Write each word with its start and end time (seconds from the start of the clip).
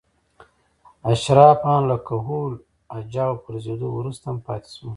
اشراف 1.13 1.59
ان 1.71 1.81
له 1.89 1.97
کهول 2.07 2.53
اجاو 2.97 3.33
پرځېدو 3.45 3.87
وروسته 3.93 4.25
هم 4.29 4.37
پاتې 4.47 4.69
شول. 4.75 4.89